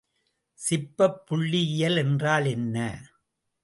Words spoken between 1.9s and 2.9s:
என்றால் என்ன?